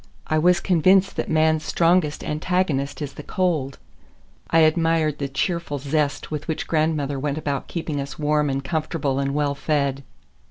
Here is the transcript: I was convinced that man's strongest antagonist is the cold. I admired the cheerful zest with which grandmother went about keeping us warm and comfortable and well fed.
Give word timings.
I 0.25 0.39
was 0.39 0.59
convinced 0.59 1.15
that 1.17 1.29
man's 1.29 1.63
strongest 1.63 2.23
antagonist 2.23 3.03
is 3.03 3.13
the 3.13 3.21
cold. 3.21 3.77
I 4.49 4.61
admired 4.61 5.19
the 5.19 5.27
cheerful 5.27 5.77
zest 5.77 6.31
with 6.31 6.47
which 6.47 6.65
grandmother 6.65 7.19
went 7.19 7.37
about 7.37 7.67
keeping 7.67 8.01
us 8.01 8.17
warm 8.17 8.49
and 8.49 8.63
comfortable 8.63 9.19
and 9.19 9.35
well 9.35 9.53
fed. 9.53 10.01